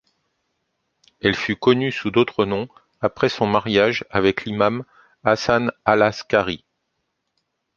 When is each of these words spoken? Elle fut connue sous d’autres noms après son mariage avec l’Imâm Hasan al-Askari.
Elle 1.21 1.35
fut 1.35 1.55
connue 1.57 1.91
sous 1.91 2.09
d’autres 2.09 2.45
noms 2.45 2.67
après 3.01 3.29
son 3.29 3.45
mariage 3.45 4.03
avec 4.09 4.45
l’Imâm 4.45 4.83
Hasan 5.23 5.67
al-Askari. 5.85 6.65